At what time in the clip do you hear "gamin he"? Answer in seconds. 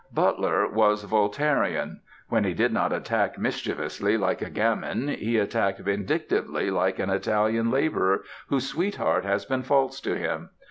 4.49-5.37